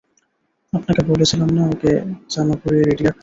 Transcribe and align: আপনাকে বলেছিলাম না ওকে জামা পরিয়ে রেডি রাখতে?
আপনাকে 0.73 1.01
বলেছিলাম 1.11 1.49
না 1.57 1.63
ওকে 1.73 1.91
জামা 2.31 2.55
পরিয়ে 2.61 2.83
রেডি 2.83 3.03
রাখতে? 3.03 3.19